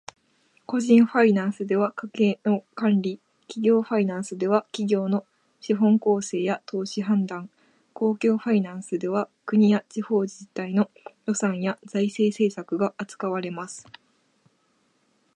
[0.65, 5.27] 個人ファイナンスでは家計の管理、企業ファイナンスでは企業の
[5.59, 7.51] 資本構成や投資判断、
[7.93, 10.89] 公共ファイナンスでは国や地方自治体の
[11.27, 13.85] 予算や財政政策が扱われます。